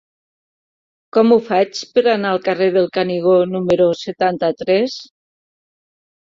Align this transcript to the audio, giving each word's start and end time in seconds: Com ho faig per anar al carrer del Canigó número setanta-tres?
Com 1.17 1.33
ho 1.35 1.35
faig 1.49 1.81
per 1.97 2.03
anar 2.13 2.31
al 2.37 2.41
carrer 2.47 2.69
del 2.77 2.87
Canigó 2.97 3.35
número 3.53 3.91
setanta-tres? 4.01 4.97